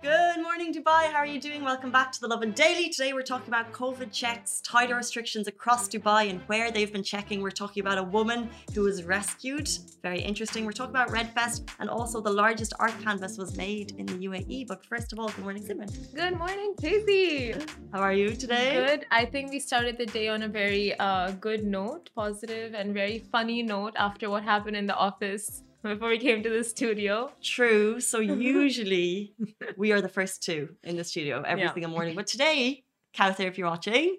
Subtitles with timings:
[0.00, 1.10] Good morning, Dubai.
[1.10, 1.64] How are you doing?
[1.64, 2.88] Welcome back to the Lovin Daily.
[2.88, 7.42] Today we're talking about COVID checks, tighter restrictions across Dubai, and where they've been checking.
[7.42, 9.68] We're talking about a woman who was rescued.
[10.00, 10.64] Very interesting.
[10.64, 14.68] We're talking about Redfest, and also the largest art canvas was made in the UAE.
[14.68, 15.90] But first of all, good morning, Simran.
[16.14, 17.54] Good morning, Casey.
[17.92, 18.74] How are you today?
[18.86, 19.06] Good.
[19.10, 23.18] I think we started the day on a very uh, good note, positive and very
[23.32, 27.32] funny note after what happened in the office before we came to the studio.
[27.42, 28.00] True.
[28.00, 29.34] So usually
[29.76, 31.72] we are the first two in the studio every Yeah.
[31.74, 32.14] single morning.
[32.14, 34.16] But today, Cowther, if you're watching,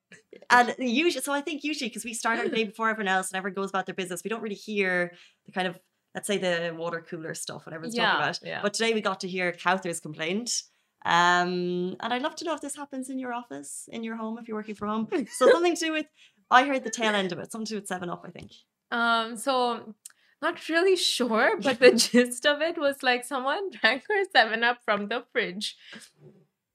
[0.50, 3.36] and usually, so I think usually because we start our day before everyone else and
[3.36, 5.12] everyone goes about their business, we don't really hear
[5.46, 5.78] the kind of
[6.14, 8.40] let's say the water cooler stuff, what everyone's Yeah, talking about.
[8.42, 8.62] yeah.
[8.62, 10.62] But today we got to hear Cowther's complaint.
[11.04, 14.36] Um, and I'd love to know if this happens in your office, in your home,
[14.38, 15.26] if you're working from home.
[15.32, 16.06] So something to do with
[16.50, 18.50] I heard the tail end of it, something to do with Seven Up, I think.
[18.90, 19.94] Um, so
[20.42, 24.78] not really sure, but the gist of it was like someone drank her seven up
[24.84, 25.76] from the fridge.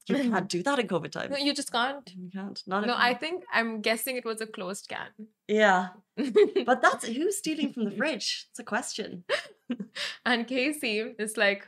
[0.08, 1.32] You can't do that in COVID times.
[1.32, 2.08] No, you just can't.
[2.16, 2.62] You can't.
[2.68, 5.30] Not No, I think I'm guessing it was a closed can.
[5.48, 5.90] Yeah.
[6.66, 8.48] But that's who's stealing from the fridge?
[8.52, 9.24] It's a question.
[10.26, 11.68] and Casey is like,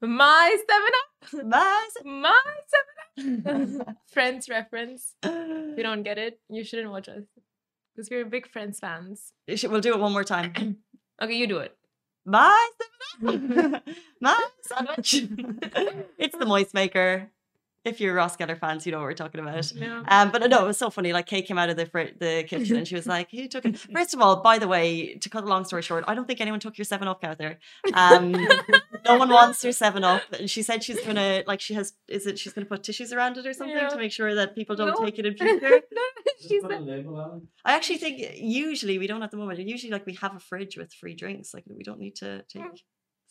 [0.00, 2.40] my seven up, Mas- my
[3.16, 3.96] seven up.
[4.12, 5.14] Friends reference.
[5.22, 7.24] If you don't get it, you shouldn't watch us
[7.94, 9.32] because we're big Friends fans.
[9.64, 10.78] We'll do it one more time.
[11.22, 11.76] Okay, you do it.
[12.24, 12.70] My
[14.20, 15.14] My sandwich.
[16.18, 17.30] it's the moist maker.
[17.84, 19.72] If you're Ross Geller fans, you know what we're talking about.
[19.72, 20.04] Yeah.
[20.06, 21.12] Um, but no, it was so funny.
[21.12, 23.64] Like Kate came out of the fr- the kitchen and she was like, "Who took
[23.64, 26.26] it?" First of all, by the way, to cut a long story short, I don't
[26.28, 27.58] think anyone took your Seven Up out there.
[27.94, 28.30] Um,
[29.04, 32.26] no one wants your Seven Up, and she said she's gonna like she has is
[32.28, 33.88] it she's gonna put tissues around it or something Yeah.
[33.88, 35.04] to make sure that people don't No.
[35.04, 35.80] take it in future.
[36.40, 37.42] she Put a said, label on it.
[37.64, 39.58] I actually think usually we don't at the moment.
[39.58, 41.52] Usually, like we have a fridge with free drinks.
[41.52, 42.76] Like we don't need to take Seven Up.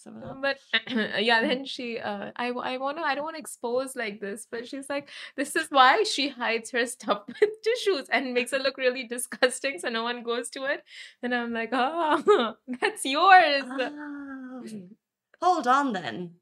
[0.07, 1.47] Uh, but uh, yeah, mm-hmm.
[1.47, 4.67] then she, uh, I, I want to, I don't want to expose like this, but
[4.67, 8.77] she's like, this is why she hides her stuff with tissues and makes it look
[8.77, 10.83] really disgusting, so no one goes to it.
[11.23, 13.63] And I'm like, oh, that's yours.
[13.67, 14.63] Oh.
[15.41, 16.35] Hold on then.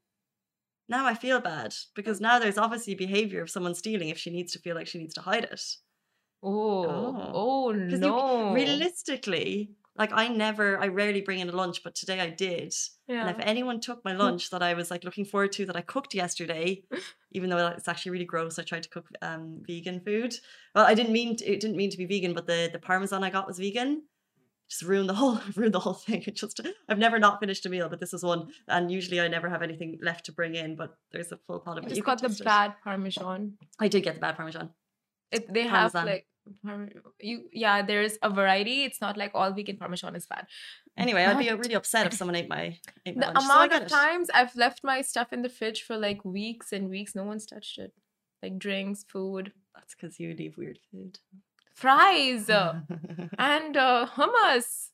[0.88, 2.22] Now I feel bad because mm.
[2.22, 5.14] now there's obviously behavior of someone stealing if she needs to feel like she needs
[5.14, 5.62] to hide it.
[6.42, 7.30] Oh, Oh.
[7.34, 8.52] oh, 'Cause you- no.
[8.52, 12.74] Realistically, like I never, I rarely bring in a lunch, but today I did.
[13.06, 13.20] yeah.
[13.20, 15.82] And if anyone took my lunch that I was like looking forward to that I
[15.82, 16.82] cooked yesterday,
[17.32, 20.34] even though it's actually really gross, I tried to cook um, vegan food.
[20.74, 23.22] Well, I didn't mean to, it didn't mean to be vegan, but the the parmesan
[23.22, 24.04] I got was vegan.
[24.70, 26.22] Just ruined the whole ruined the whole thing.
[26.26, 28.48] It just I've never not finished a meal, but this is one.
[28.68, 31.76] And usually I never have anything left to bring in, but there's a full pot
[31.76, 31.94] of it.
[31.94, 33.58] You got the bad parmesan.
[33.78, 34.70] I did get the bad parmesan.
[35.30, 36.26] It, they have like
[37.20, 40.46] you yeah there's a variety it's not like all vegan parmesan is bad
[40.98, 43.44] Anyway, I'd be really upset if someone ate my ate my the lunch.
[43.44, 43.90] Amount get of it.
[43.90, 47.46] times i've left my stuff in the fridge for like weeks and weeks no one's
[47.46, 47.92] touched it
[48.42, 51.18] like drinks food That's because you leave weird food.
[51.74, 52.50] fries
[53.38, 54.88] and uh, hummus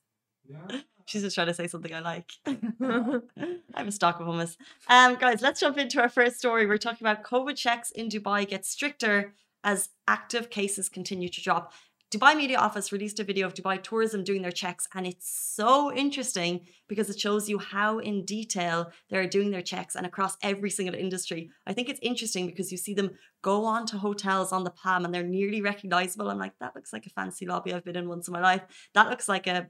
[0.49, 0.81] Yeah.
[1.09, 2.29] She's just trying to say something I like.
[2.47, 4.57] I have a stock of hummus.
[4.89, 6.65] Um, guys, let's jump into our first story.
[6.67, 11.73] We're talking about COVID checks in Dubai get stricter as active cases continue to drop.
[12.09, 15.93] Dubai Media Office released a video of Dubai Tourism doing their checks, and it's so
[15.93, 20.69] interesting because it shows you how in detail they're doing their checks and across every
[20.69, 21.49] single industry.
[21.65, 25.03] I think it's interesting because you see them go on to hotels on the Palm
[25.03, 26.29] and they're nearly recognizable.
[26.29, 28.61] I'm like, that looks like a fancy lobby I've been in once in my life.
[28.93, 29.67] That looks like a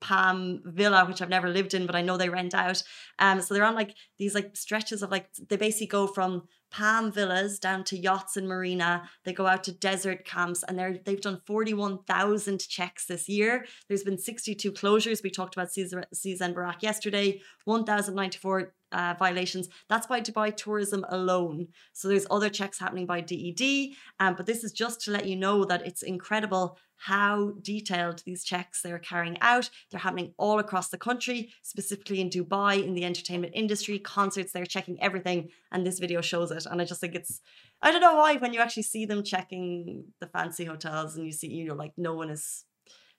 [0.00, 2.82] Palm Villa, which I've never lived in, but I know they rent out.
[3.18, 7.12] Um, so they're on like these like stretches of like they basically go from Palm
[7.12, 9.08] Villas down to yachts and marina.
[9.24, 13.28] They go out to desert camps, and they're they've done forty one thousand checks this
[13.28, 13.66] year.
[13.88, 15.22] There's been sixty two closures.
[15.22, 17.40] We talked about Cezanne Barak yesterday.
[17.64, 18.72] One thousand ninety four.
[18.92, 19.68] Uh, violations.
[19.88, 21.68] That's by Dubai Tourism alone.
[21.92, 25.36] So there's other checks happening by DED, um, but this is just to let you
[25.36, 26.76] know that it's incredible
[27.06, 29.70] how detailed these checks they're carrying out.
[29.90, 34.66] They're happening all across the country, specifically in Dubai, in the entertainment industry, concerts, they're
[34.76, 35.48] checking everything.
[35.72, 36.66] And this video shows it.
[36.66, 37.40] And I just think it's,
[37.80, 41.32] I don't know why, when you actually see them checking the fancy hotels and you
[41.32, 42.64] see, you know, like no one is,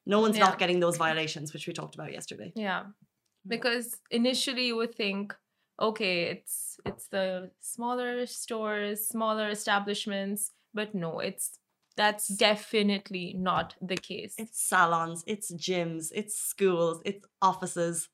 [0.05, 0.45] no one's Yeah.
[0.45, 2.51] not getting those violations, which we talked about yesterday.
[2.55, 2.93] yeah mm.
[3.47, 5.35] because initially you would think
[5.79, 6.55] okay it's
[6.85, 11.47] it's the smaller stores smaller establishments but no it's
[11.97, 18.09] that's definitely not the case It's salons, it's gyms, it's schools, it's offices,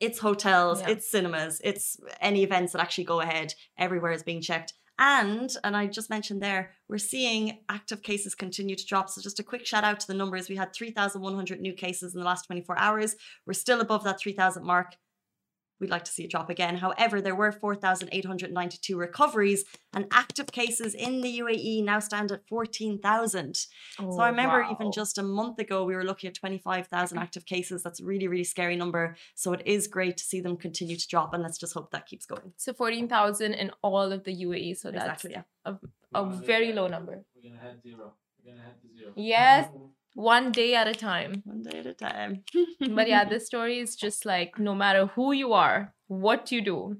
[0.00, 0.90] it's hotels, Yeah.
[0.90, 3.54] it's cinemas, it's any events that actually go ahead.
[3.78, 4.74] Everywhere is being checked.
[4.98, 9.08] And, and I just mentioned there, we're seeing active cases continue to drop.
[9.08, 10.48] So just a quick shout out to the numbers.
[10.48, 13.16] We had 3,100 new cases in the last 24 hours.
[13.46, 14.94] We're still above that 3,000 mark.
[15.82, 16.76] We'd like to see it drop again.
[16.76, 23.66] However, there were 4,892 recoveries and active cases in the UAE now stand at 14,000.
[23.98, 24.70] Oh, so I oh, remember wow.
[24.70, 27.82] even just a month ago, we were looking at 25,000 active cases.
[27.82, 29.16] That's a really, really scary number.
[29.34, 31.34] So it is great to see them continue to drop.
[31.34, 32.52] And let's just hope that keeps going.
[32.56, 34.76] So 14,000 in all of the UAE.
[34.76, 35.42] So that's Exactly, yeah.
[35.64, 35.78] a,
[36.14, 37.24] a very low number.
[37.34, 38.12] We're gonna head zero.
[38.38, 39.12] We're gonna head to zero.
[39.16, 39.68] Yes,
[40.14, 41.42] one day at a time.
[41.44, 42.44] One day at a time.
[42.80, 46.96] But yeah, this story is just like no matter who you are, what you do,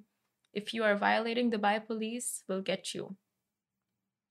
[0.55, 3.17] if you are violating the Dubai police, will get you.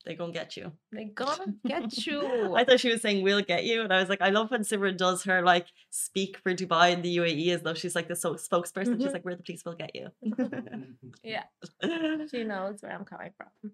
[0.06, 0.72] they gonna get you.
[0.92, 2.56] They gonna get you.
[2.60, 4.64] I thought she was saying we'll get you, and I was like, I love when
[4.70, 8.16] Simran does her like speak for Dubai and the UAE as though she's like the
[8.16, 8.98] so- spokesperson.
[9.00, 9.14] She's Mhm.
[9.18, 10.08] like, we're the police, will get you.
[11.24, 11.44] yeah,
[12.32, 13.72] she knows where I'm coming from.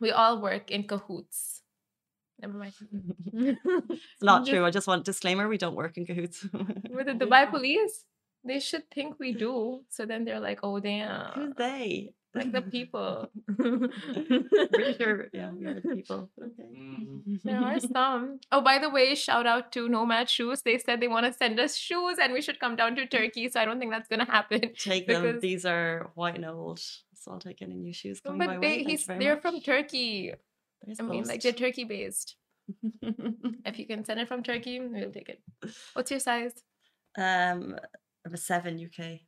[0.00, 1.62] We all work in cahoots.
[2.40, 2.72] Never mind.
[3.32, 4.64] it's not true.
[4.64, 6.46] I just want disclaimer: we don't work in cahoots.
[6.90, 8.04] With the Dubai police,
[8.44, 9.80] they should think we do.
[9.88, 12.12] So then they're like, oh Who's damn, they?
[12.34, 13.30] like the people.
[13.56, 16.30] Pretty sure, yeah, we are the people.
[16.40, 16.68] Okay.
[16.78, 17.42] Mhm.
[17.42, 18.38] There are some.
[18.52, 20.62] Oh, by the way, shout out to Nomad Shoes.
[20.62, 23.48] They said they want to send us shoes and we should come down to Turkey.
[23.48, 24.60] So I don't think that's going to happen.
[24.78, 25.40] Take them.
[25.40, 26.78] These are white and old,
[27.14, 28.68] so I'll take any new shoes coming my But way.
[28.84, 29.42] Thank he's, they're much.
[29.42, 30.34] from Turkey.
[30.82, 32.36] There's I mean, like they're Turkey based.
[33.64, 35.40] If you can send it from Turkey, we'll take it.
[35.94, 36.52] What's your size?
[37.18, 37.76] um,
[38.26, 39.20] of a seven UK.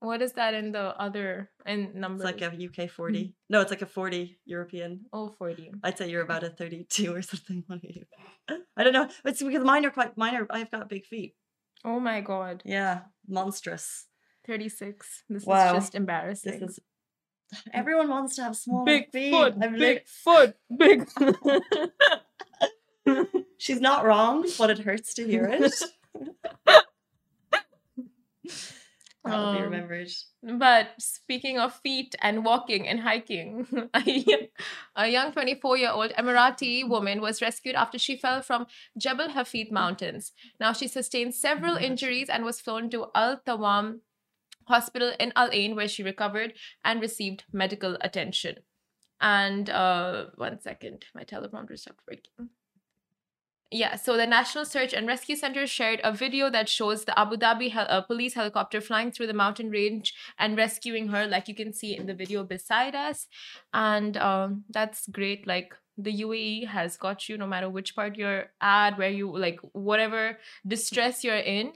[0.00, 2.24] What is that in the other in number?
[2.24, 2.24] It's numbers?
[2.24, 3.34] like a UK forty.
[3.48, 5.06] No, it's like a forty European.
[5.12, 5.72] oh, 40.
[5.82, 7.64] I'd say you're about a 32 or something.
[8.50, 8.58] Are?
[8.76, 9.08] I don't know.
[9.24, 10.46] It's because mine are quite minor.
[10.50, 11.34] I've got big feet.
[11.84, 12.62] Oh my God.
[12.66, 14.06] Yeah, monstrous.
[14.46, 15.24] 36.
[15.30, 15.68] This Wow.
[15.76, 16.60] is just embarrassing.
[16.60, 16.80] This is.
[17.72, 19.32] Everyone wants to have small big feet.
[19.32, 21.08] foot, big foot, big.
[23.58, 25.72] She's not wrong, but it hurts to hear it.
[29.24, 30.10] That'll be Um, remembered.
[30.42, 33.66] But speaking of feet and walking and hiking,
[34.96, 38.66] a young 24 year old Emirati woman was rescued after she fell from
[38.98, 40.32] Jebel Hafeet Mountains.
[40.60, 44.00] Now, she sustained several injuries and was flown to Al Tawam
[44.66, 48.56] Hospital in Al Ain, where she recovered and received medical attention.
[49.20, 52.50] And uh, one second, my teleprompter stopped working.
[53.70, 57.36] Yeah, so the National Search and Rescue Center shared a video that shows the Abu
[57.36, 61.56] Dhabi hel- uh, police helicopter flying through the mountain range and rescuing her, like you
[61.56, 63.26] can see in the video beside us.
[63.72, 65.48] And um, that's great.
[65.48, 69.58] Like the UAE has got you no matter which part you're at, where you like,
[69.72, 71.72] whatever distress you're in,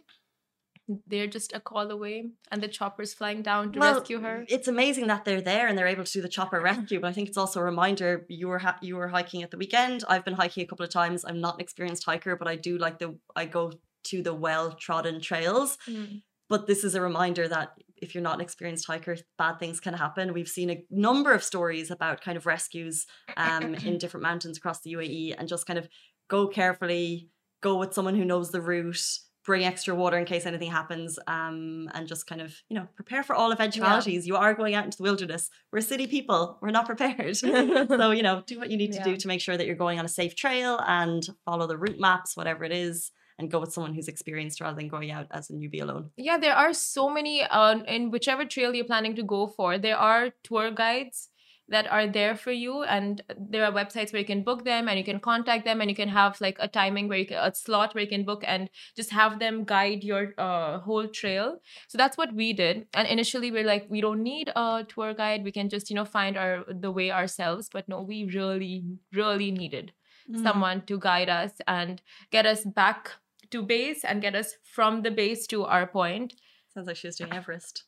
[1.06, 4.44] they're just a call away, and the chopper's flying down to rescue her.
[4.49, 7.00] It's amazing that they're there and they're able to do the chopper rescue.
[7.00, 9.58] But I think it's also a reminder you were ha- you were hiking at the
[9.58, 10.05] weekend.
[10.08, 11.25] I've been hiking a couple of times.
[11.25, 13.73] I'm not an experienced hiker, but I do like the I go
[14.05, 15.76] to the well trodden trails.
[15.88, 16.23] Mm.
[16.49, 19.93] But this is a reminder that if you're not an experienced hiker, bad things can
[19.93, 20.32] happen.
[20.32, 23.06] We've seen a number of stories about kind of rescues
[23.37, 25.88] um, in different mountains across the UAE and just kind of
[26.29, 27.29] go carefully,
[27.61, 29.02] go with someone who knows the route,
[29.49, 33.23] bring extra water in case anything happens, um, and just kind of, you know, prepare
[33.23, 34.27] for all eventualities.
[34.27, 35.49] You are going out into the wilderness.
[35.73, 37.35] We're city people, we're not prepared.
[37.39, 39.99] so, you know, do what you need to do to make sure that you're going
[39.99, 43.11] on a safe trail and follow the route maps, whatever it is.
[43.40, 46.11] And go with someone who's experienced rather than going out as a newbie alone.
[46.17, 49.78] Yeah, there are so many uh, in whichever trail you're planning to go for.
[49.78, 51.28] There are tour guides
[51.69, 54.99] that are there for you, and there are websites where you can book them, and
[54.99, 57.55] you can contact them, and you can have like a timing where you can, a
[57.55, 61.61] slot where you can book and just have them guide your uh, whole trail.
[61.89, 62.87] So that's what we did.
[62.95, 65.45] And initially, we're like, we don't need a tour guide.
[65.45, 67.69] We can just you know find our the way ourselves.
[67.73, 69.93] But no, we really, really needed
[70.31, 70.43] Mm.
[70.43, 73.13] someone to guide us and get us back
[73.51, 76.35] to base and get us from the base to our point.
[76.75, 77.85] Sounds like she was doing Everest.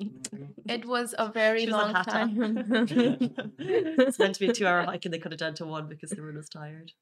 [0.00, 0.70] Mm-hmm.
[0.70, 2.10] It was a very She long Hatta.
[2.10, 2.36] time.
[3.58, 5.88] it's meant to be a two hour hike and they cut it down to one
[5.88, 6.92] because everyone was tired.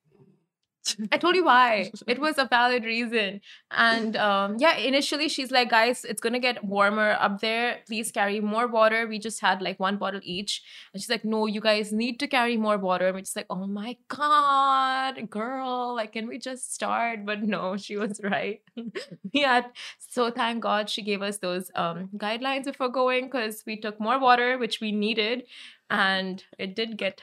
[1.12, 1.90] I told you why.
[2.06, 3.40] It was a valid reason.
[3.70, 7.80] And um, yeah, initially she's like, guys, it's gonna get warmer up there.
[7.86, 9.06] Please carry more water.
[9.06, 10.62] We just had like one bottle each.
[10.92, 13.06] And she's like, no, you guys need to carry more water.
[13.06, 17.24] And we're just like, oh my God, girl, like, can we just start?
[17.26, 18.62] But no, she was right.
[19.32, 19.66] yeah.
[19.98, 24.18] So thank God she gave us those um, guidelines before going because we took more
[24.18, 25.44] water, which we needed.
[25.90, 27.22] And it did get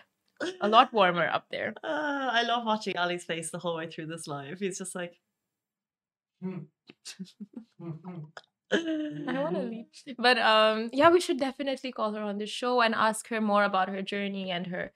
[0.62, 1.74] a lot warmer up there.
[1.84, 4.60] Uh, I love watching Ali's face the whole way through this live.
[4.60, 5.20] He's just like,
[8.72, 9.86] I want to leave.
[10.18, 13.64] But um, yeah, we should definitely call her on the show and ask her more
[13.64, 14.92] about her journey and her,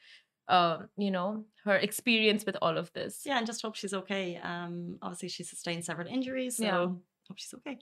[0.47, 3.21] um, you know, her experience with all of this.
[3.25, 4.37] Yeah, and just hope she's okay.
[4.43, 6.75] Um, obviously she sustained several injuries, so Yeah.
[7.27, 7.79] hope she's okay.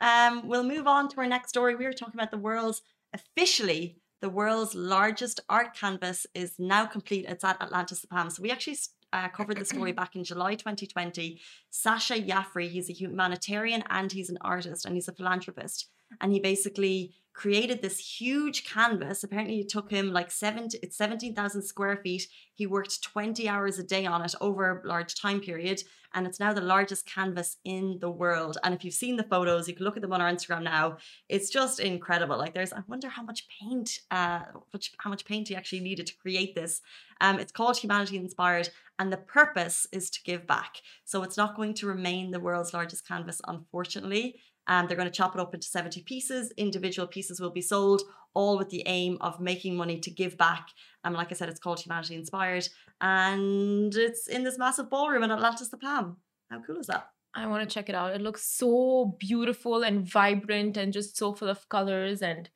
[0.00, 1.74] Um, we'll move on to our next story.
[1.74, 7.26] We were talking about the world's officially the world's largest art canvas is now complete.
[7.28, 8.30] It's at Atlantis the Palm.
[8.30, 8.78] So we actually
[9.12, 11.40] uh, covered the story back in July 2020.
[11.70, 15.88] Sacha Jafri, he's a humanitarian and he's an artist and he's a philanthropist.
[16.20, 19.22] And he basically created this huge canvas.
[19.22, 22.26] Apparently, it took him like 70, it's 17,000 square feet.
[22.54, 25.82] He worked 20 hours a day on it over a large time period.
[26.14, 28.56] And it's now the largest canvas in the world.
[28.64, 30.96] And if you've seen the photos, you can look at them on our Instagram now.
[31.28, 32.38] It's just incredible.
[32.38, 36.06] Like there's, I wonder how much paint, uh, which, how much paint he actually needed
[36.06, 36.80] to create this.
[37.20, 40.80] Um, it's called Humanity Inspired, and the purpose is to give back.
[41.04, 44.36] So it's not going to remain the world's largest canvas, unfortunately.
[44.68, 46.52] Um, they're going to chop it up into 70 pieces.
[46.56, 48.02] Individual pieces will be sold,
[48.34, 50.68] all with the aim of making money to give back.
[51.04, 52.68] Um, like I said, it's called Humanity Inspired,
[53.00, 56.16] and it's in this massive ballroom in Atlantis the Palm.
[56.50, 57.08] How cool is that?
[57.34, 58.14] I want to check it out.
[58.14, 62.48] It looks so beautiful and vibrant and just so full of colors and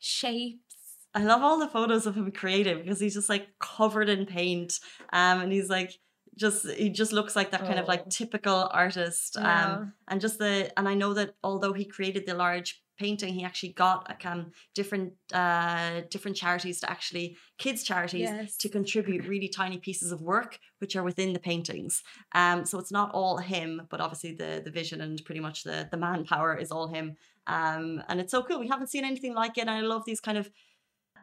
[0.00, 0.60] shapes.
[1.14, 4.80] I love all the photos of him creating because he's just like covered in paint.
[5.12, 5.92] Um, and he's like
[6.36, 7.88] just he just looks like that kind of Oh.
[7.88, 9.36] like typical artist.
[9.38, 9.74] Yeah.
[9.76, 13.44] Um, and just the and I know that although he created the large painting, he
[13.44, 18.56] actually got like, um different uh different charities to actually kids charities Yes.
[18.58, 22.02] to contribute really tiny pieces of work which are within the paintings.
[22.34, 25.88] Um, so it's not all him, but obviously the the vision and pretty much the
[25.90, 27.16] the manpower is all him.
[27.46, 28.58] Um, and it's so cool.
[28.60, 30.50] We haven't seen anything like it, and I love these kind of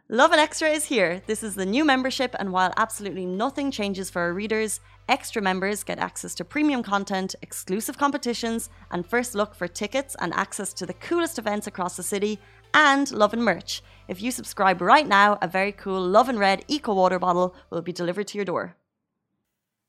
[0.09, 1.21] Lovin Extra is here.
[1.25, 5.83] This is the new membership, and while absolutely nothing changes for our readers, extra members
[5.83, 10.85] get access to premium content, exclusive competitions, and first look for tickets and access to
[10.85, 12.39] the coolest events across the city,
[12.73, 13.83] and Lovin merch.
[14.07, 17.91] If you subscribe right now, a very cool Lovin Red Eco Water bottle will be
[17.91, 18.77] delivered to your door.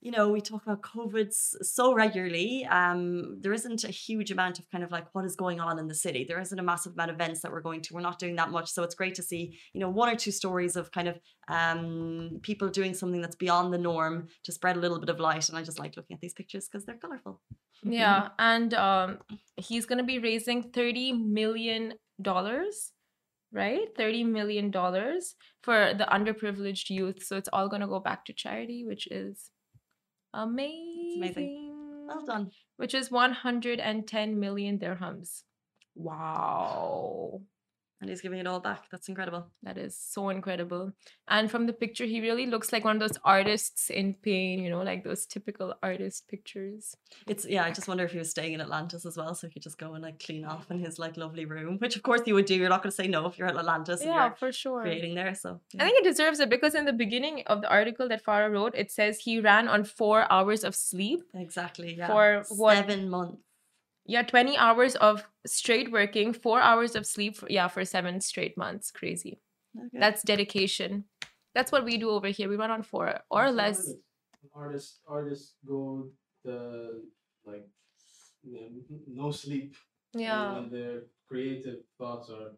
[0.02, 2.66] You know, we talk about COVID so regularly.
[2.68, 5.86] Um, there isn't a huge amount of kind of like what is going on in
[5.86, 6.24] the city.
[6.24, 7.94] There isn't a massive amount of events that we're going to.
[7.94, 8.68] We're not doing that much.
[8.72, 12.40] So it's great to see, you know, one or two stories of kind of um,
[12.42, 15.48] people doing something that's beyond the norm to spread a little bit of light.
[15.48, 17.40] And I just like looking at these pictures because they're colorful.
[17.84, 19.18] Yeah, and um,
[19.56, 22.92] he's gonna be raising thirty million dollars,
[23.52, 23.88] right?
[23.96, 27.22] Thirty million dollars for the underprivileged youth.
[27.22, 29.50] So it's all gonna go back to charity, which is
[30.34, 32.06] amazing.
[32.08, 32.50] Well done.
[32.76, 35.42] Which is one hundred and ten million dirhams.
[35.94, 37.42] Wow.
[38.02, 38.90] And he's giving it all back.
[38.90, 39.46] That's incredible.
[39.62, 40.92] That is so incredible.
[41.28, 44.70] And from the picture, he really looks like one of those artists in pain, you
[44.70, 46.96] know, like those typical artist pictures.
[47.28, 47.64] It's yeah.
[47.64, 49.78] I just wonder if he was staying in Atlantis as well, so he could just
[49.78, 52.46] go and like clean off in his like lovely room, which of course you would
[52.46, 52.56] do.
[52.56, 54.82] You're not going to say no if you're at Atlantis Yeah, for sure.
[54.82, 55.34] creating there.
[55.36, 58.50] So I think it deserves it because in the beginning of the article that Farah
[58.52, 61.20] wrote, it says he ran on four hours of sleep.
[61.34, 61.94] exactly.
[61.96, 62.08] Yeah.
[62.08, 63.38] For what- seven months.
[64.06, 67.36] Yeah, 20 hours of straight working, four hours of sleep.
[67.36, 68.90] For, yeah, for seven straight months.
[68.90, 69.40] Crazy.
[69.78, 69.98] Okay.
[69.98, 71.04] That's dedication.
[71.54, 72.48] That's what we do over here.
[72.48, 73.78] We run on four or Some less.
[73.78, 74.00] artists-
[74.54, 76.10] Artists, artists go
[76.44, 77.02] the
[77.46, 77.64] like
[78.44, 79.76] n- no sleep.
[80.14, 80.54] and Yeah.
[80.60, 82.50] When their creative thoughts are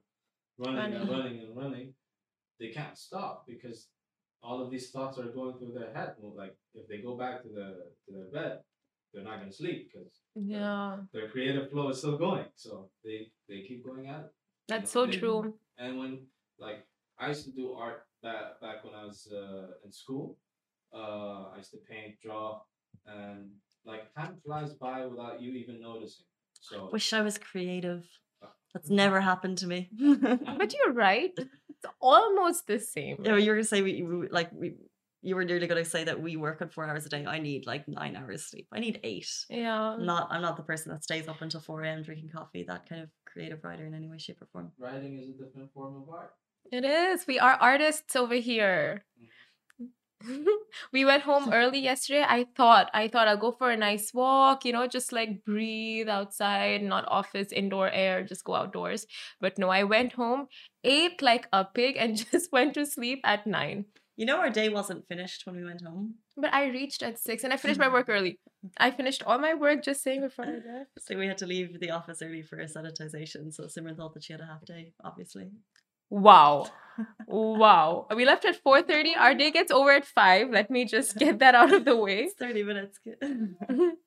[0.59, 1.09] running and Running.
[1.11, 1.95] running and running,
[2.59, 3.89] they can't stop because
[4.43, 6.17] all of these thoughts are going through their head.
[6.19, 8.65] Well, Like if they go back to the to their bed,
[9.15, 10.99] they're not gonna sleep because Yeah.
[11.13, 12.47] their creative flow is still going.
[12.57, 14.33] So they they keep going at it.
[14.69, 15.55] That's know, so they- true.
[15.79, 16.27] And when
[16.59, 16.87] like
[17.19, 20.39] I used to do art back back when I was uh, in school,
[20.93, 22.61] uh, I used to paint, draw,
[23.07, 23.51] and
[23.85, 26.27] like time flies by without you even noticing.
[26.61, 28.05] So Wish I was creative.
[28.43, 29.91] Uh, That's never happened to me.
[30.61, 31.33] But you're right.
[31.37, 33.19] It's almost the same.
[33.25, 34.75] Yeah, you were gonna say we, we like we.
[35.25, 37.25] You were nearly gonna say that we work on four hours a day.
[37.25, 38.69] I need like nine hours sleep.
[38.71, 39.31] I need eight.
[39.49, 39.95] Yeah.
[39.95, 40.29] I'm not.
[40.31, 42.03] I'm not the person that stays up until four a.m.
[42.03, 42.63] drinking coffee.
[42.63, 44.73] That kind of creative writer in any way, shape, or form.
[44.79, 46.35] writing is a different form of art.
[46.71, 47.27] It is.
[47.27, 49.05] We are artists over here.
[49.19, 49.27] Mm-hmm.
[50.93, 52.25] we went home early yesterday.
[52.27, 56.09] I thought, I thought I'll go for a nice walk, you know, just like breathe
[56.09, 59.07] outside, not office, indoor air, just go outdoors.
[59.41, 60.49] But no, I went home,
[60.83, 63.87] ate like a pig, and just went to sleep at nine.
[64.17, 66.15] You know, our day wasn't finished when we went home.
[66.37, 67.95] But I reached at six and I finished my mm-hmm.
[67.95, 68.39] work early.
[68.79, 70.91] I finished all my work just saying before I left.
[71.01, 73.53] So we had to leave the office early for a sanitization.
[73.53, 75.51] So Simran thought that she had a half day, obviously.
[76.11, 76.67] Wow.
[77.27, 78.07] Wow.
[78.15, 79.17] We left at 4:30.
[79.19, 80.51] Our day gets over at 5.
[80.51, 82.21] Let me just get that out of the way.
[82.21, 83.01] It's 30 minutes.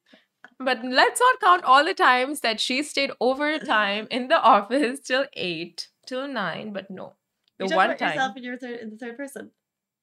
[0.60, 5.26] But let's not count all the times that she stayed overtime in the office till
[5.34, 6.74] eight, till nine.
[6.74, 7.14] But no,
[7.60, 8.10] the one time.
[8.10, 9.52] yourself in your third in the third person.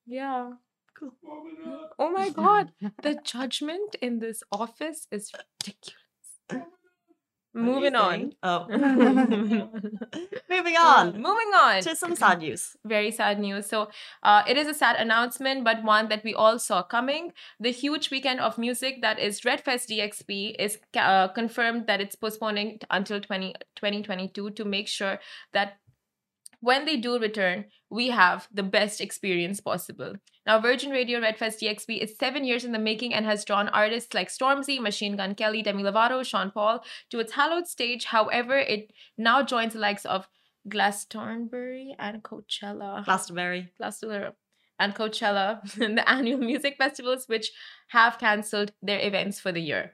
[0.07, 0.53] Yeah.
[0.99, 1.13] Cool.
[1.99, 2.71] Oh my god,
[3.03, 5.99] the judgment in this office is ridiculous.
[7.57, 8.33] Moving on.
[8.43, 8.67] Oh.
[8.69, 9.49] Moving
[10.51, 11.83] Moving on Moving on.
[11.83, 12.77] to some sad news.
[12.85, 13.67] very sad news.
[13.67, 13.91] So,
[14.25, 17.33] uh, it is a sad announcement, but one that we all saw coming.
[17.61, 22.81] The huge weekend of music that is Redfest DXB is uh, confirmed that it's postponing
[22.91, 25.21] until 20, 2022 to make sure
[25.53, 25.79] that
[26.65, 30.15] when they do return, we have the best experience possible.
[30.47, 34.15] Now, Virgin Radio Redfest DXB is seven years in the making and has drawn artists
[34.15, 38.07] like Stormzy, Machine Gun Kelly, Demi Lovato, Sean Paul to its hallowed stage.
[38.07, 40.27] However, it now joins the likes of
[40.67, 43.05] Glastonbury and Coachella.
[43.05, 43.71] Glastonbury.
[43.77, 44.31] Glastonbury
[44.79, 47.53] and Coachella, in the annual music festivals, which
[47.89, 49.93] have cancelled their events for the year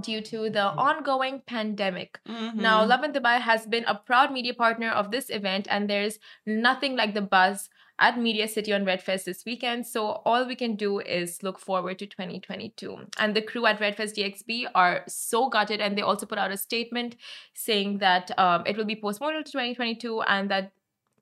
[0.00, 2.20] due to the ongoing pandemic.
[2.26, 2.88] Now, Mhm.
[2.88, 7.14] Lovin Dubai has been a proud media partner of this event, and there's nothing like
[7.14, 9.86] the buzz at Media City on Redfest this weekend.
[9.86, 13.06] So, all we can do is look forward to 2022.
[13.18, 16.56] And the crew at Redfest DXB are so gutted, and they also put out a
[16.56, 17.16] statement
[17.54, 20.72] saying that um, it will be postponed to 2022 and that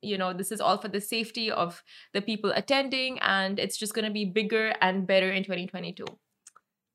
[0.03, 3.95] you know this is all for the safety of the people attending and it's just
[3.95, 6.05] going to be bigger and better in 2022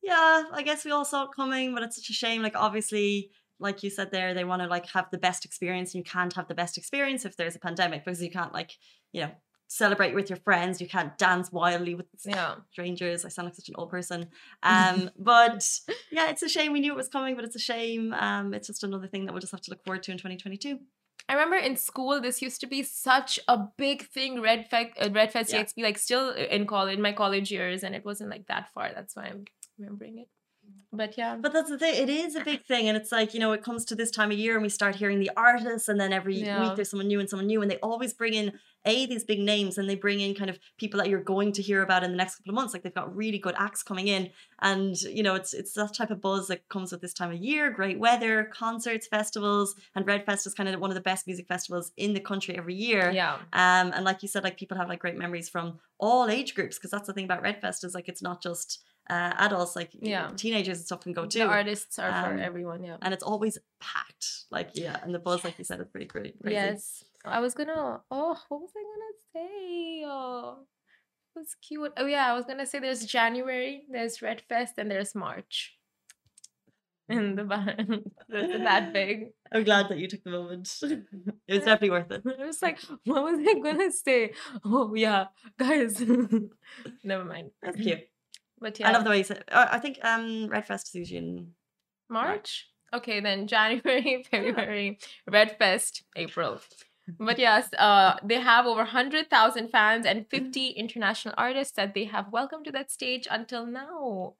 [0.02, 2.42] Yeah, I guess we all saw it coming, but it's such a shame.
[2.42, 5.94] Like, obviously, like you said there, they want to like have the best experience.
[5.94, 8.72] And you can't have the best experience if there's a pandemic because you can't like,
[9.12, 9.32] you know,
[9.68, 10.82] celebrate with your friends.
[10.82, 13.24] You can't dance wildly with yeah strangers.
[13.24, 14.28] I sound like such an old person.
[14.64, 15.66] Um, but
[16.12, 16.74] yeah, it's a shame.
[16.74, 18.14] We knew it was coming, but it's a shame.
[18.14, 20.80] Um, it's just another thing that we'll just have to look forward to in 2022.
[21.30, 25.10] I remember in school this used to be such a big thing, Red Fe- uh,
[25.12, 25.62] Red Fest Yeah.
[25.64, 28.92] EXP, like still in college, in my college years, and it wasn't like that far.
[28.94, 29.46] That's why I'm
[29.82, 30.28] remembering it.
[30.94, 31.96] But yeah, But that's the thing.
[32.04, 34.30] It is a big thing, and it's like you know, it comes to this time
[34.30, 36.60] of year, and we start hearing the artists, and then every Yeah.
[36.62, 39.40] week there's someone new and someone new, and they always bring in a these big
[39.40, 42.12] names, and they bring in kind of people that you're going to hear about in
[42.12, 42.74] the next couple of months.
[42.74, 46.12] Like they've got really good acts coming in, and you know, it's it's that type
[46.12, 47.72] of buzz that comes with this time of year.
[47.72, 51.48] Great weather, concerts, festivals, and Red Fest is kind of one of the best music
[51.48, 53.12] festivals in the country every year.
[53.14, 56.54] yeah, Um, and like you said, like people have like great memories from all age
[56.54, 59.76] groups because that's the thing about Red Fest is like it's not just uh, adults,
[59.76, 60.32] like Yeah.
[60.36, 62.84] teenagers and stuff can go too the artists are Um, for everyone.
[62.84, 62.98] Yeah.
[63.02, 64.46] and it's always packed.
[64.52, 66.36] Like yeah, and the buzz, like you said, is pretty great.
[66.42, 66.56] crazy.
[66.56, 67.04] Yes.
[67.26, 68.02] I was gonna.
[68.10, 70.04] Oh, what was I gonna say?
[70.06, 70.66] Oh,
[71.36, 71.94] it was cute.
[71.98, 75.78] Oh yeah, I was gonna say there's January, there's Red Fest, and there's March.
[77.10, 79.34] In the band, that big.
[79.52, 80.74] I'm glad that you took the moment.
[80.82, 81.04] it
[81.50, 82.24] was definitely worth it.
[82.40, 84.32] I was like, what was I gonna say?
[84.64, 85.26] Oh yeah,
[85.60, 86.02] guys.
[87.04, 87.52] Never mind.
[87.62, 88.08] That's cute.
[88.62, 89.44] But yeah, I love the way you said.
[89.52, 91.48] I think um, Red Fest is usually in
[92.10, 92.68] March.
[92.94, 96.62] Okay, then January, February, Red Fest, April.
[97.20, 102.32] But yes, uh, they have over 100,000 fans and 50 international artists that they have
[102.32, 104.36] welcomed to that stage until now.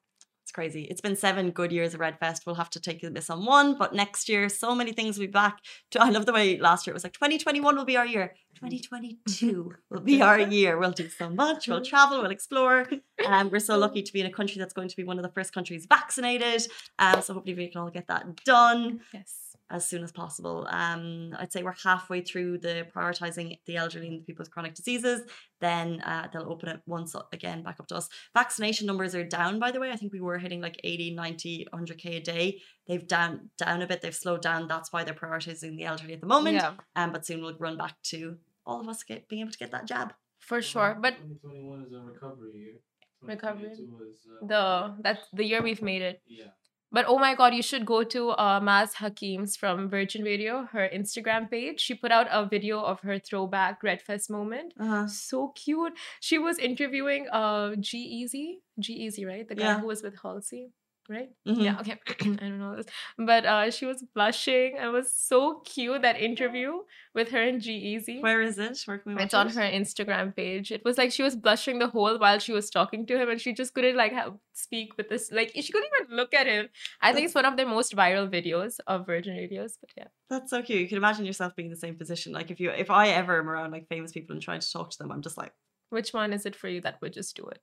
[0.52, 0.82] It's crazy.
[0.82, 2.46] It's been seven good years of Red Fest.
[2.46, 5.32] We'll have to take this on one, but next year, so many things will be
[5.32, 5.60] back.
[5.92, 8.36] To, I love the way last year it was like 2021 will be our year.
[8.56, 10.78] 2022 will be our year.
[10.78, 11.70] We'll do so much.
[11.70, 12.22] We'll travel.
[12.22, 12.86] We'll explore.
[13.26, 15.24] Um, we're so lucky to be in a country that's going to be one of
[15.24, 16.68] the first countries vaccinated.
[17.00, 19.41] Um, so hopefully we can all get that done Yes.
[19.72, 20.68] As soon as possible.
[20.70, 24.74] Um, I'd say we're halfway through the prioritizing the elderly and the people with chronic
[24.76, 25.22] diseases.
[25.60, 28.10] Then uh, they'll open it once again back up to us.
[28.34, 29.92] Vaccination numbers are down, by the way.
[29.92, 32.62] I think we were hitting like 80, 90, 100k a day.
[32.88, 34.02] They've down down a bit.
[34.02, 34.68] They've slowed down.
[34.68, 36.56] That's why they're prioritizing the elderly at the moment.
[36.56, 39.58] Yeah, Um, but soon we'll run back to all of us get, being able to
[39.58, 40.14] get that jab.
[40.40, 40.98] for sure.
[41.00, 42.74] But 2021 is a recovery year.
[43.22, 43.70] Recovery.
[43.70, 46.22] 2022 is, uh, the that's the year we've made it.
[46.28, 46.46] yeah.
[46.94, 50.90] But oh my god, you should go to uh, Maz Hakeem's from Virgin Radio, her
[50.94, 51.80] Instagram page.
[51.80, 54.74] She put out a video of her throwback Red Fest moment.
[54.78, 55.08] Uh-huh.
[55.08, 55.94] So cute.
[56.20, 58.58] She was interviewing uh G-Eazy.
[58.80, 59.48] G Easy, right?
[59.48, 59.80] The guy Yeah.
[59.80, 60.72] who was with Halsey,
[61.10, 61.30] right?
[61.48, 61.64] Mhm.
[61.64, 62.00] Yeah, okay.
[62.22, 62.86] I don't know this.
[63.18, 64.78] But uh she was blushing.
[64.78, 66.74] It was so cute that interview
[67.14, 68.22] with her and G-Eazy.
[68.22, 68.80] Where is it?
[68.86, 70.72] Where can we It's on her Instagram page.
[70.72, 73.40] It was like she was blushing the whole while she was talking to him, and
[73.42, 75.32] she just couldn't like have, speak with this.
[75.32, 76.70] Like she couldn't even look at him.
[77.02, 79.78] I think it's one of their most viral videos of Virgin Radios.
[79.82, 80.80] But yeah, That's so cute.
[80.82, 82.32] You can imagine yourself being in the same position.
[82.34, 84.92] Like if you, if I ever am around like famous people and trying to talk
[84.92, 85.54] to them, I'm just like
[85.90, 87.60] which one is it for you that would just do it?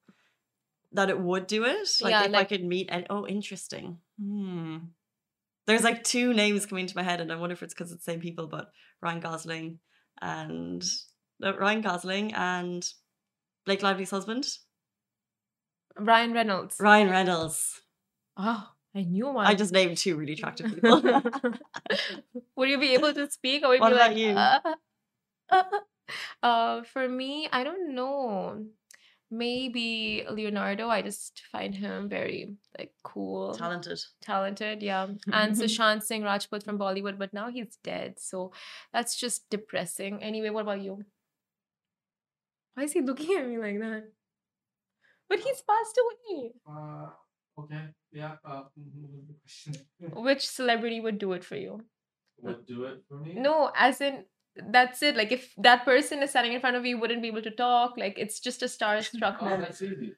[0.93, 1.89] That it would do it.
[2.01, 3.99] Like Yeah, if I could meet and oh, interesting.
[4.21, 4.77] Hmm.
[5.67, 8.05] There's like two names coming to my head, and I wonder if it's because it's
[8.05, 8.71] the same people, but
[9.03, 9.79] Ryan Gosling
[10.21, 10.83] and
[11.39, 12.89] no, Ryan Gosling and
[13.67, 14.47] Blake Lively's husband,
[15.99, 16.77] Ryan Reynolds.
[16.81, 17.83] Ryan Reynolds.
[18.37, 19.47] Oh, I knew one.
[19.47, 21.03] I just named two really attractive people.
[22.57, 24.31] would you be able to speak or would What you be about like, you?
[24.31, 24.61] "Uh,
[25.51, 25.79] uh, uh."
[26.43, 28.65] Uh, for me, I don't know.
[29.31, 30.89] Maybe Leonardo.
[30.89, 34.01] I just find him very like cool, Talented.
[34.23, 34.83] talented.
[34.83, 38.53] Yeah, and Sushant Singh Rajput from Bollywood, but now he's dead, so
[38.93, 40.23] that's just depressing.
[40.23, 41.05] Anyway, what about you?
[42.75, 44.05] Why is he looking at me like that?
[45.29, 46.53] But he's passed away.
[46.67, 47.07] Uh,
[47.61, 47.89] okay.
[48.13, 48.37] Yeah.
[48.43, 49.75] Uh, what was the question?
[50.25, 51.83] Which celebrity would do it for you?
[52.41, 53.35] Would do it for me?
[53.35, 54.25] No, as in
[54.71, 55.17] that's it.
[55.17, 57.51] Like if that person is standing in front of you, you wouldn't be able to
[57.51, 57.97] talk.
[57.97, 59.63] Like it's just a starstruck Oh, moment.
[59.63, 60.15] that's easy.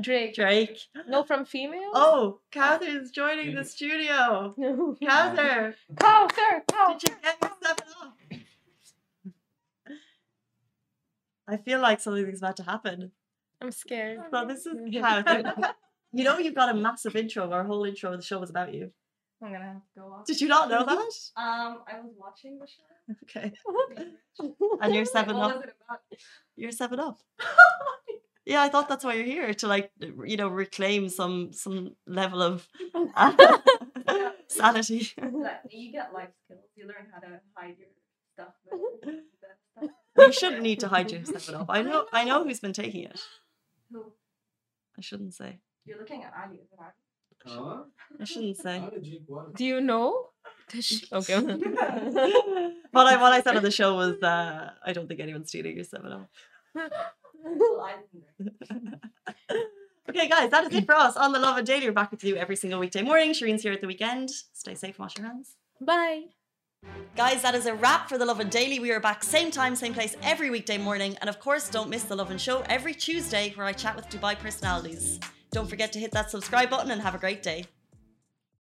[0.00, 0.34] Drake.
[0.34, 0.78] Drake.
[1.08, 1.90] No, from female.
[1.94, 3.12] Oh, Cather's oh.
[3.12, 4.54] joining the studio.
[5.02, 6.92] Cather, cow, sir, cow.
[6.98, 8.14] did you get your seven up?
[11.48, 13.12] I feel like something's about to happen.
[13.60, 14.20] I'm scared.
[14.30, 15.54] So this is Cather.
[16.12, 17.50] You know you've got a massive intro.
[17.50, 18.92] Our whole intro of the show was about you.
[19.42, 20.26] I'm gonna have to go off.
[20.26, 21.12] Did you not know that?
[21.36, 23.14] Um, I was watching the show.
[23.24, 23.52] Okay.
[24.82, 25.56] And you're seven what up.
[25.56, 26.00] was it about?
[26.56, 27.18] You're seven up.
[28.46, 29.90] Yeah, I thought that's why you're here to like
[30.24, 32.66] you know reclaim some some level of
[34.48, 35.12] sanity.
[35.18, 36.64] That you get life skills.
[36.74, 37.88] You learn how to hide your
[38.32, 38.54] stuff.
[38.64, 39.90] but stuff.
[40.16, 41.66] You shouldn't need to hide your seven up.
[41.68, 43.20] I know I know who's been taking it.
[43.92, 44.12] Who?
[44.96, 45.58] I shouldn't say.
[45.84, 46.56] You're looking at Ali.
[46.56, 46.92] Is it Ali?
[47.44, 47.82] Huh?
[48.20, 48.78] I shouldn't say.
[48.80, 49.54] How did you what?
[49.54, 50.26] Do you know?
[50.70, 51.34] Does she- Okay.
[52.92, 55.76] what I what I said on the show was uh, I don't think anyone's stealing
[55.76, 56.30] your seven up.
[56.74, 58.98] Well, I didn't know.
[60.08, 61.86] Okay, guys, that is it for us on the Lovin Daily.
[61.86, 63.32] We're back with you every single weekday morning.
[63.32, 64.30] Shireen's here at the weekend.
[64.30, 65.56] Stay safe wash your hands.
[65.80, 66.22] Bye.
[67.14, 68.78] Guys, that is a wrap for the Lovin Daily.
[68.78, 71.16] We are back same time, same place every weekday morning.
[71.20, 74.38] And of course, don't miss the Lovin Show every Tuesday where I chat with Dubai
[74.38, 75.20] personalities.
[75.50, 77.66] Don't forget to hit that subscribe button and have a great day.